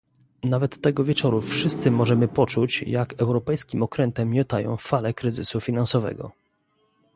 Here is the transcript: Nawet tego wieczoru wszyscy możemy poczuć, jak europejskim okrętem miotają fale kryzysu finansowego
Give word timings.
Nawet 0.43 0.81
tego 0.81 1.03
wieczoru 1.03 1.41
wszyscy 1.41 1.91
możemy 1.91 2.27
poczuć, 2.27 2.81
jak 2.87 3.21
europejskim 3.21 3.83
okrętem 3.83 4.29
miotają 4.29 4.77
fale 4.77 5.13
kryzysu 5.13 5.61
finansowego 5.61 6.31